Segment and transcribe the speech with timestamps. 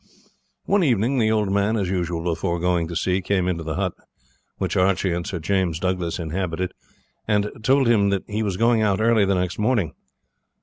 [0.65, 3.93] One evening the old man, as usual before going to sea, came into the hut
[4.57, 6.71] which Archie and Sir James Douglas inhabited,
[7.27, 9.93] and told him that he was going out early the next morning.